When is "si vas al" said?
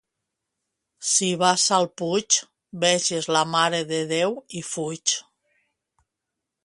1.09-1.85